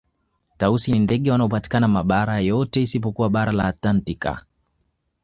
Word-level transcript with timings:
Tausi 0.57 0.91
ni 0.91 0.99
ndege 0.99 1.31
wanaopatikana 1.31 1.87
mabara 1.87 2.39
yote 2.39 2.81
isipokuwa 2.81 3.29
bara 3.29 3.51
la 3.51 3.65
antaktika 3.65 4.45